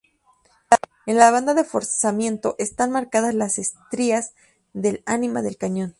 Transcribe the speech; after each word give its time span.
En 1.05 1.17
la 1.17 1.29
banda 1.29 1.53
de 1.53 1.63
forzamiento 1.63 2.55
están 2.57 2.89
marcadas 2.89 3.35
las 3.35 3.59
estrías 3.59 4.33
del 4.73 5.03
ánima 5.05 5.43
del 5.43 5.57
cañón. 5.57 5.89